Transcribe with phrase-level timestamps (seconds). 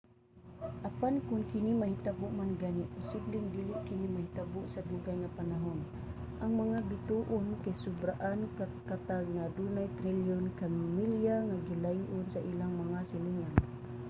[0.89, 5.79] apan kon kini mahitabo man gani posibleng dili kini mahitabo sa dugay nga panahon.
[6.43, 12.39] ang mga bituon kay sobraan ka katag nga adugay trilyon ka milya ang gilay-on sa
[12.51, 13.53] ilang mga silingan